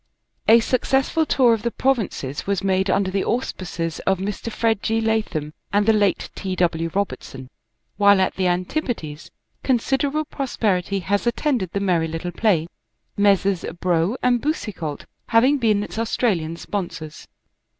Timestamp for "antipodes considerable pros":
8.47-10.57